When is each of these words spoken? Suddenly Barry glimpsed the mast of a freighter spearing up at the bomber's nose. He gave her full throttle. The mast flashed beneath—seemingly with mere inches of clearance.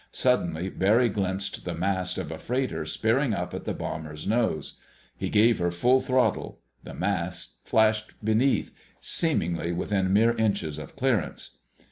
Suddenly 0.11 0.69
Barry 0.71 1.09
glimpsed 1.09 1.63
the 1.63 1.75
mast 1.75 2.17
of 2.17 2.31
a 2.31 2.39
freighter 2.39 2.85
spearing 2.85 3.35
up 3.35 3.53
at 3.53 3.65
the 3.65 3.73
bomber's 3.75 4.25
nose. 4.25 4.79
He 5.15 5.29
gave 5.29 5.59
her 5.59 5.69
full 5.69 5.99
throttle. 6.01 6.57
The 6.83 6.95
mast 6.95 7.59
flashed 7.65 8.13
beneath—seemingly 8.25 9.73
with 9.73 9.91
mere 9.91 10.33
inches 10.35 10.79
of 10.79 10.95
clearance. 10.95 11.59